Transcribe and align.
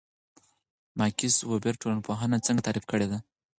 ماکس 0.99 1.35
وِبر 1.49 1.73
ټولنپوهنه 1.81 2.37
څنګه 2.45 2.65
تعریف 2.67 2.85
کړې 2.91 3.07
ده؟ 3.11 3.17